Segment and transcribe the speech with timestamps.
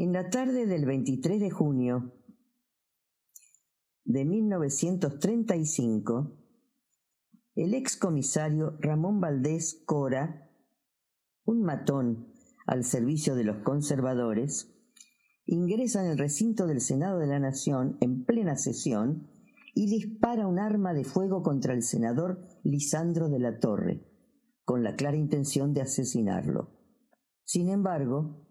[0.00, 2.12] En la tarde del 23 de junio
[4.04, 6.38] de 1935,
[7.56, 10.52] el excomisario Ramón Valdés Cora,
[11.44, 12.32] un matón
[12.64, 14.72] al servicio de los conservadores,
[15.46, 19.26] ingresa en el recinto del Senado de la Nación en plena sesión
[19.74, 24.06] y dispara un arma de fuego contra el senador Lisandro de la Torre,
[24.64, 26.70] con la clara intención de asesinarlo.
[27.42, 28.47] Sin embargo,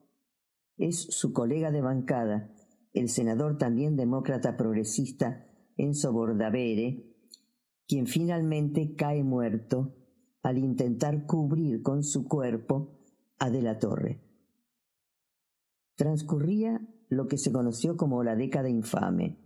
[0.78, 2.54] es su colega de bancada,
[2.94, 5.46] el senador también demócrata progresista
[5.76, 7.06] Enzo Bordavere,
[7.88, 9.96] quien finalmente cae muerto
[10.42, 13.00] al intentar cubrir con su cuerpo
[13.40, 14.22] a De la Torre.
[15.96, 19.38] Transcurría lo que se conoció como la década infame,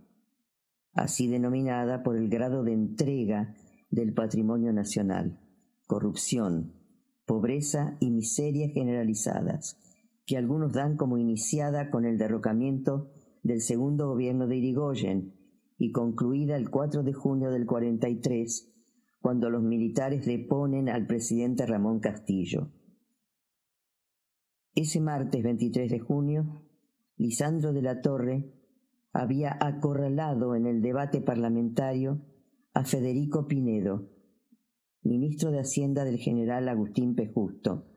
[0.92, 3.54] así denominada por el grado de entrega
[3.90, 5.40] del patrimonio nacional,
[5.86, 6.74] corrupción,
[7.26, 9.78] pobreza y miseria generalizadas,
[10.26, 13.10] que algunos dan como iniciada con el derrocamiento
[13.42, 15.34] del segundo gobierno de Irigoyen
[15.78, 18.72] y concluida el 4 de junio del 43,
[19.20, 22.70] cuando los militares deponen al presidente Ramón Castillo.
[24.74, 26.62] Ese martes 23 de junio,
[27.16, 28.52] Lisandro de la Torre
[29.12, 32.22] había acorralado en el debate parlamentario
[32.72, 34.08] a Federico Pinedo,
[35.02, 37.26] ministro de Hacienda del general Agustín P.
[37.26, 37.91] Justo,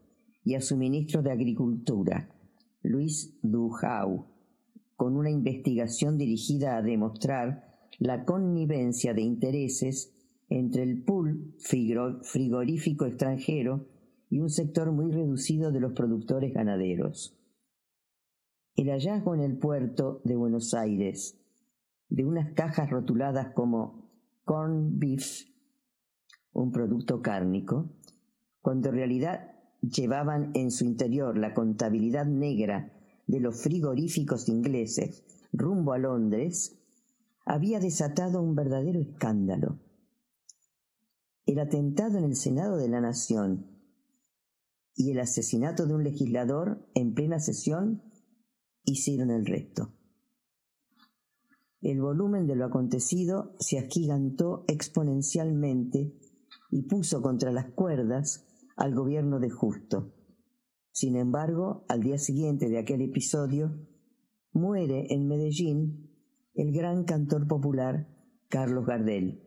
[0.45, 2.29] y a su ministro de Agricultura,
[2.83, 4.27] Luis Dujau,
[4.95, 10.13] con una investigación dirigida a demostrar la connivencia de intereses
[10.47, 13.87] entre el pool frigorífico extranjero
[14.29, 17.35] y un sector muy reducido de los productores ganaderos.
[18.75, 21.41] El hallazgo en el puerto de Buenos Aires
[22.09, 24.11] de unas cajas rotuladas como
[24.43, 25.45] corn beef,
[26.53, 27.89] un producto cárnico,
[28.61, 29.54] cuando en realidad
[29.89, 32.91] llevaban en su interior la contabilidad negra
[33.27, 36.77] de los frigoríficos ingleses rumbo a Londres,
[37.45, 39.79] había desatado un verdadero escándalo.
[41.45, 43.67] El atentado en el Senado de la Nación
[44.95, 48.01] y el asesinato de un legislador en plena sesión
[48.83, 49.93] hicieron el resto.
[51.81, 56.17] El volumen de lo acontecido se agigantó exponencialmente
[56.71, 60.13] y puso contra las cuerdas al gobierno de Justo.
[60.91, 63.71] Sin embargo, al día siguiente de aquel episodio,
[64.51, 66.11] muere en Medellín
[66.53, 68.07] el gran cantor popular
[68.47, 69.41] Carlos Gardel.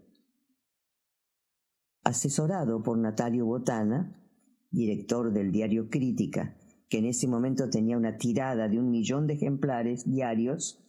[2.05, 4.23] Asesorado por Natalio Botana,
[4.71, 6.57] director del diario Crítica,
[6.89, 10.85] que en ese momento tenía una tirada de un millón de ejemplares diarios,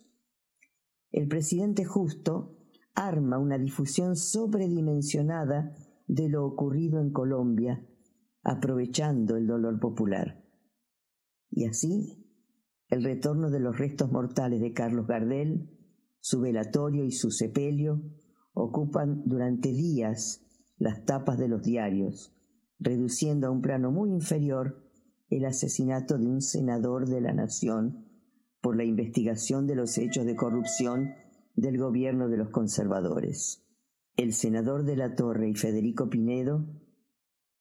[1.12, 2.58] el presidente justo
[2.94, 5.74] arma una difusión sobredimensionada
[6.08, 7.86] de lo ocurrido en Colombia,
[8.50, 10.44] aprovechando el dolor popular.
[11.52, 12.26] Y así,
[12.88, 15.70] el retorno de los restos mortales de Carlos Gardel,
[16.20, 18.02] su velatorio y su sepelio
[18.54, 20.44] ocupan durante días
[20.80, 22.36] las tapas de los diarios,
[22.80, 24.84] reduciendo a un plano muy inferior
[25.30, 28.08] el asesinato de un senador de la Nación
[28.62, 31.14] por la investigación de los hechos de corrupción
[31.56, 33.64] del gobierno de los conservadores.
[34.18, 36.66] El senador de la Torre y Federico Pinedo,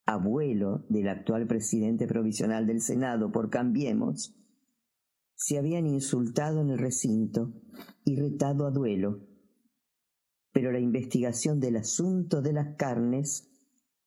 [0.08, 4.34] abuelo del actual presidente provisional del Senado por Cambiemos,
[5.34, 7.52] se habían insultado en el recinto
[8.04, 9.20] y retado a duelo,
[10.50, 13.50] pero la investigación del asunto de las carnes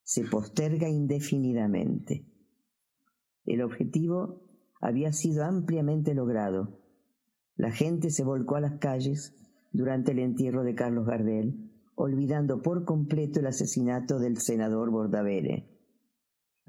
[0.02, 2.26] se posterga indefinidamente.
[3.46, 4.42] El objetivo
[4.82, 6.80] había sido ampliamente logrado.
[7.56, 9.36] La gente se volcó a las calles
[9.72, 15.72] durante el entierro de Carlos Gardel, olvidando por completo el asesinato del senador Bordavere.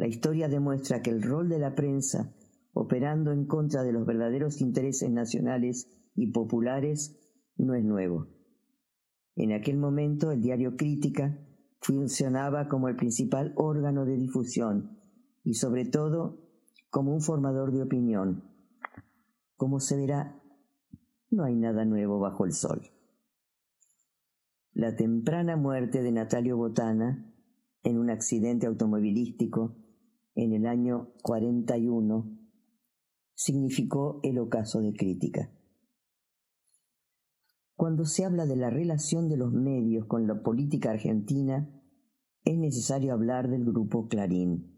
[0.03, 2.35] La historia demuestra que el rol de la prensa,
[2.73, 7.17] operando en contra de los verdaderos intereses nacionales y populares,
[7.57, 8.27] no es nuevo.
[9.37, 11.39] En aquel momento el diario Crítica
[11.81, 14.99] funcionaba como el principal órgano de difusión
[15.45, 16.49] y sobre todo
[16.91, 18.43] como un formador de opinión.
[19.55, 20.43] Como se verá,
[21.31, 22.91] no hay nada nuevo bajo el sol.
[24.73, 27.33] La temprana muerte de Natalio Botana
[27.85, 29.77] en un accidente automovilístico
[30.35, 32.39] en el año 41
[33.35, 35.51] significó el ocaso de crítica.
[37.75, 41.69] Cuando se habla de la relación de los medios con la política argentina,
[42.45, 44.75] es necesario hablar del grupo Clarín,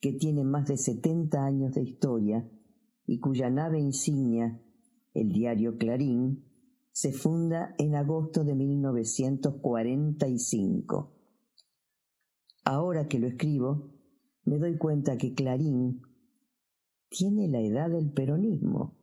[0.00, 2.48] que tiene más de 70 años de historia
[3.06, 4.62] y cuya nave insignia,
[5.14, 6.46] el diario Clarín,
[6.92, 11.12] se funda en agosto de 1945.
[12.64, 13.92] Ahora que lo escribo,
[14.44, 16.02] me doy cuenta que Clarín
[17.08, 18.96] tiene la edad del peronismo.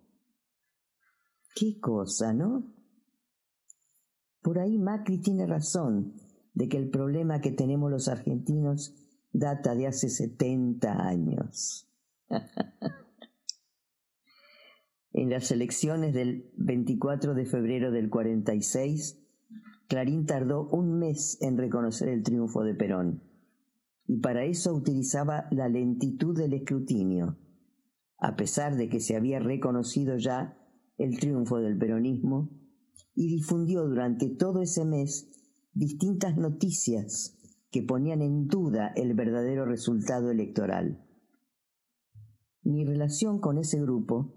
[1.56, 2.74] Qué cosa, ¿no?
[4.42, 6.16] Por ahí Macri tiene razón
[6.54, 8.96] de que el problema que tenemos los argentinos
[9.32, 11.88] data de hace 70 años.
[15.12, 19.20] en las elecciones del 24 de febrero del 46,
[19.88, 23.24] Clarín tardó un mes en reconocer el triunfo de Perón,
[24.10, 27.38] y para eso utilizaba la lentitud del escrutinio,
[28.18, 30.58] a pesar de que se había reconocido ya
[30.98, 32.50] el triunfo del peronismo
[33.14, 35.30] y difundió durante todo ese mes
[35.74, 37.38] distintas noticias
[37.70, 41.06] que ponían en duda el verdadero resultado electoral.
[42.64, 44.34] Mi relación con ese grupo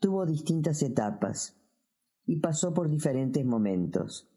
[0.00, 1.60] tuvo distintas etapas
[2.24, 4.32] y pasó por diferentes momentos.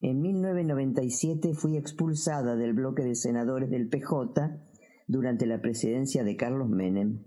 [0.00, 4.60] En 1997 fui expulsada del bloque de senadores del PJ
[5.06, 7.24] durante la presidencia de Carlos Menem.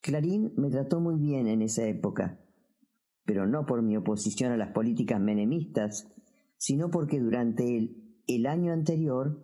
[0.00, 2.40] Clarín me trató muy bien en esa época
[3.24, 6.08] pero no por mi oposición a las políticas menemistas,
[6.56, 7.90] sino porque durante
[8.26, 9.42] el, año anterior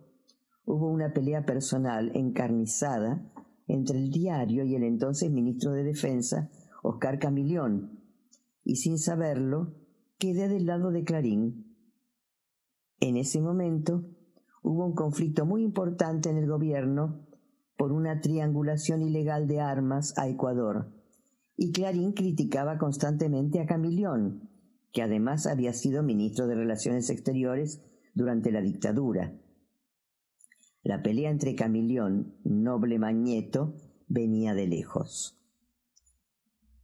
[0.65, 3.31] hubo una pelea personal encarnizada
[3.67, 6.49] entre el diario y el entonces ministro de Defensa,
[6.83, 7.99] Oscar Camilión,
[8.63, 9.75] y sin saberlo,
[10.17, 11.70] quedé del lado de Clarín.
[13.01, 14.05] En ese momento
[14.61, 17.27] hubo un conflicto muy importante en el gobierno
[17.75, 20.93] por una triangulación ilegal de armas a Ecuador
[21.57, 24.49] y Clarín criticaba constantemente a Camilión,
[24.93, 27.81] que además había sido ministro de Relaciones Exteriores
[28.13, 29.35] durante la dictadura.
[30.83, 35.39] La pelea entre Camilión, Noble Magneto, venía de lejos.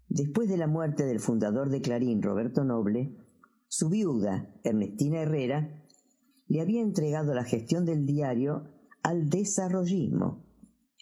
[0.10, 3.15] Después de la muerte del fundador de Clarín, Roberto Noble,
[3.68, 5.84] su viuda, Ernestina Herrera,
[6.48, 8.63] le había entregado la gestión del diario
[9.04, 10.46] al desarrollismo,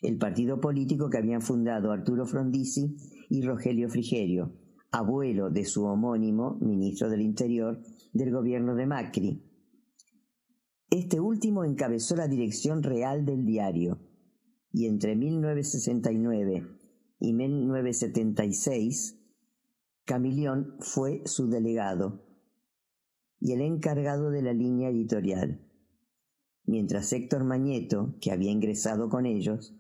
[0.02, 2.96] el partido político que habían fundado Arturo Frondizi
[3.30, 4.54] y Rogelio Frigerio,
[4.92, 7.82] abuelo de su homónimo, ministro del Interior
[8.14, 9.44] del gobierno de Macri.
[10.90, 14.00] Este último encabezó la dirección real del diario
[14.72, 16.68] y entre 1969
[17.20, 19.20] y 1976
[20.06, 22.24] Camilión fue su delegado
[23.40, 25.62] y el encargado de la línea editorial,
[26.66, 29.76] mientras Héctor Mañeto, que había ingresado con ellos,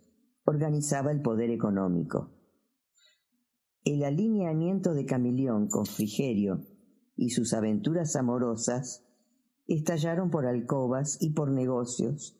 [0.45, 2.31] organizaba el poder económico.
[3.83, 6.65] El alineamiento de Camilión con Frigerio
[7.15, 9.05] y sus aventuras amorosas
[9.67, 12.39] estallaron por alcobas y por negocios,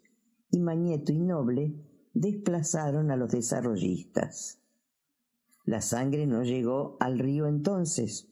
[0.51, 1.75] y Mañeto y Noble
[2.13, 4.62] desplazaron a los desarrollistas.
[5.65, 8.31] La sangre no llegó al río entonces,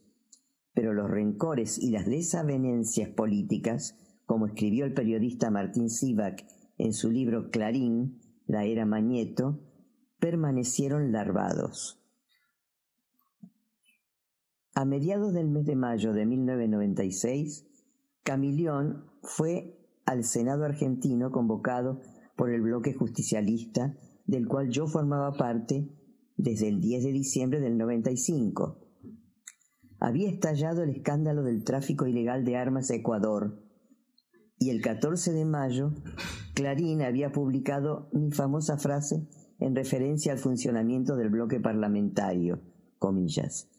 [0.73, 6.45] pero los rencores y las desavenencias políticas, como escribió el periodista Martín Sivak
[6.77, 9.59] en su libro Clarín, la era Mañeto,
[10.19, 11.99] permanecieron larvados.
[14.75, 17.67] A mediados del mes de mayo de 1996,
[18.23, 22.01] Camilión fue al Senado argentino convocado
[22.35, 25.89] por el bloque justicialista del cual yo formaba parte
[26.37, 28.82] desde el 10 de diciembre del 95.
[30.03, 33.63] Había estallado el escándalo del tráfico ilegal de armas a Ecuador
[34.60, 35.93] y el 14 de mayo
[36.53, 39.29] Clarín había publicado mi famosa frase
[39.60, 42.62] en referencia al funcionamiento del bloque parlamentario,
[43.00, 43.69] comillas.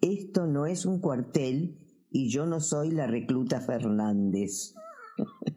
[0.00, 4.74] Esto no es un cuartel y yo no soy la recluta Fernández.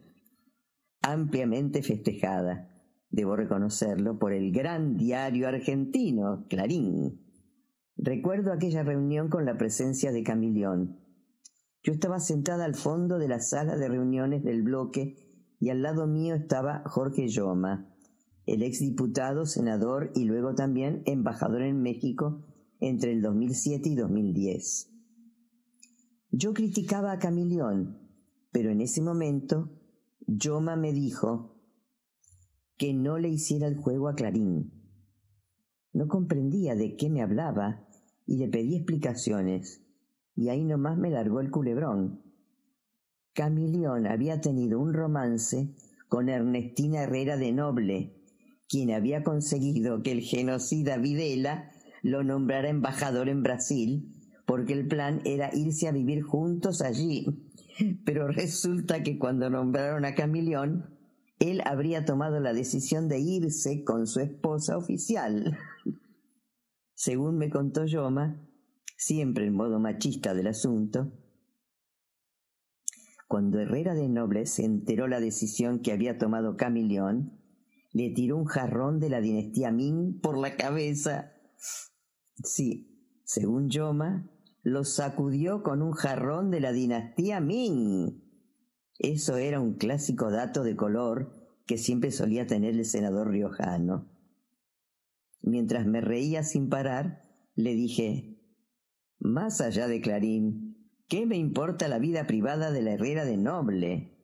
[1.00, 2.68] Ampliamente festejada,
[3.08, 7.27] debo reconocerlo, por el gran diario argentino, Clarín.
[8.00, 11.00] Recuerdo aquella reunión con la presencia de Camilión.
[11.82, 15.16] Yo estaba sentada al fondo de la sala de reuniones del bloque
[15.58, 17.92] y al lado mío estaba Jorge Yoma,
[18.46, 22.46] el exdiputado, senador y luego también embajador en México
[22.78, 24.92] entre el 2007 y 2010.
[26.30, 27.98] Yo criticaba a Camilión,
[28.52, 29.72] pero en ese momento
[30.28, 31.56] Yoma me dijo
[32.76, 34.72] que no le hiciera el juego a Clarín.
[35.92, 37.87] No comprendía de qué me hablaba
[38.28, 39.82] y le pedí explicaciones,
[40.36, 42.22] y ahí nomás me largó el culebrón.
[43.32, 45.74] Camilión había tenido un romance
[46.08, 48.14] con Ernestina Herrera de Noble,
[48.68, 51.70] quien había conseguido que el genocida Videla
[52.02, 54.14] lo nombrara embajador en Brasil,
[54.46, 57.26] porque el plan era irse a vivir juntos allí.
[58.04, 60.84] Pero resulta que cuando nombraron a Camilión,
[61.38, 65.56] él habría tomado la decisión de irse con su esposa oficial.
[66.98, 68.44] Según me contó Yoma,
[68.96, 71.12] siempre en modo machista del asunto,
[73.28, 77.38] cuando Herrera de Noble se enteró la decisión que había tomado Camilión,
[77.92, 81.34] le tiró un jarrón de la dinastía Ming por la cabeza.
[82.42, 84.28] Sí, según Yoma,
[84.64, 88.24] lo sacudió con un jarrón de la dinastía Ming.
[88.98, 91.32] Eso era un clásico dato de color
[91.64, 94.17] que siempre solía tener el senador riojano.
[95.42, 97.22] Mientras me reía sin parar,
[97.54, 98.38] le dije,
[99.18, 104.16] más allá de Clarín, ¿qué me importa la vida privada de la Herrera de Noble?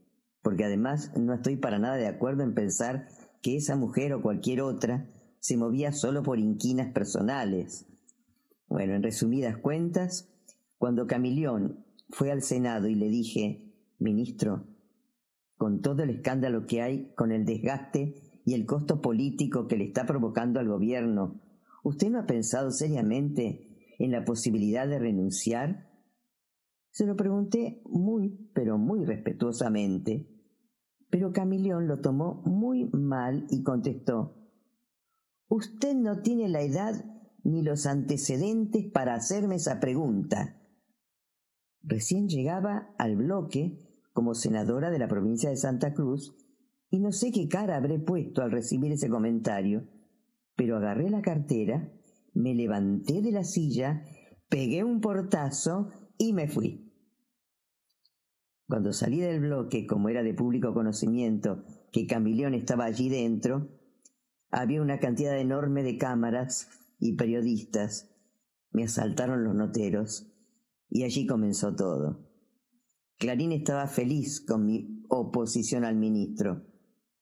[0.42, 3.08] Porque además no estoy para nada de acuerdo en pensar
[3.42, 7.86] que esa mujer o cualquier otra se movía solo por inquinas personales.
[8.68, 10.30] Bueno, en resumidas cuentas,
[10.78, 14.66] cuando Camilión fue al Senado y le dije, Ministro,
[15.56, 19.84] con todo el escándalo que hay, con el desgaste y el costo político que le
[19.84, 21.40] está provocando al gobierno,
[21.82, 25.90] ¿usted no ha pensado seriamente en la posibilidad de renunciar?
[26.90, 30.28] Se lo pregunté muy, pero muy respetuosamente,
[31.10, 34.40] pero Camilión lo tomó muy mal y contestó,
[35.48, 37.04] Usted no tiene la edad
[37.44, 40.60] ni los antecedentes para hacerme esa pregunta.
[41.82, 43.78] Recién llegaba al bloque
[44.12, 46.34] como senadora de la provincia de Santa Cruz
[46.94, 49.88] y no sé qué cara habré puesto al recibir ese comentario,
[50.54, 51.92] pero agarré la cartera,
[52.34, 54.04] me levanté de la silla,
[54.48, 56.94] pegué un portazo y me fui.
[58.68, 63.70] Cuando salí del bloque, como era de público conocimiento que Camilión estaba allí dentro,
[64.52, 66.68] había una cantidad enorme de cámaras
[67.00, 68.08] y periodistas.
[68.70, 70.32] Me asaltaron los noteros
[70.88, 72.30] y allí comenzó todo.
[73.18, 76.72] Clarín estaba feliz con mi oposición al ministro.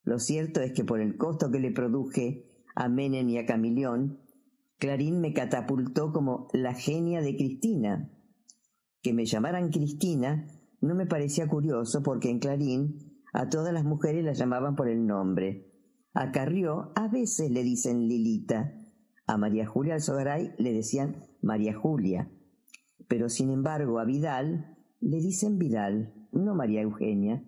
[0.04, 4.20] Lo cierto es que por el costo que le produje a Menem y a Camilión,
[4.78, 8.10] Clarín me catapultó como la genia de Cristina.
[9.00, 10.46] Que me llamaran Cristina
[10.80, 12.98] no me parecía curioso porque en Clarín
[13.32, 15.70] a todas las mujeres las llamaban por el nombre.
[16.14, 18.74] A Carrió a veces le dicen Lilita.
[19.26, 22.30] A María Julia Alzogaray le decían María Julia
[23.12, 27.44] pero sin embargo a Vidal le dicen Vidal, no María Eugenia.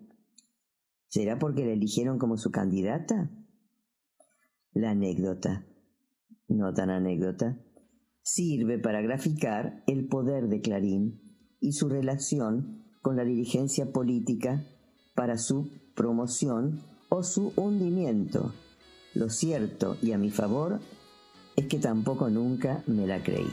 [1.15, 3.31] ¿Será porque la eligieron como su candidata?
[4.73, 5.65] La anécdota,
[6.49, 7.57] no tan anécdota,
[8.21, 11.21] sirve para graficar el poder de Clarín
[11.61, 14.65] y su relación con la dirigencia política
[15.15, 18.51] para su promoción o su hundimiento.
[19.13, 20.81] Lo cierto y a mi favor
[21.55, 23.47] es que tampoco nunca me la creí.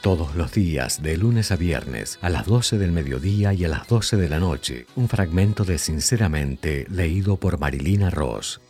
[0.00, 3.86] Todos los días, de lunes a viernes, a las 12 del mediodía y a las
[3.86, 8.62] 12 de la noche, un fragmento de Sinceramente leído por Marilina Ross.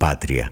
[0.00, 0.50] Patria.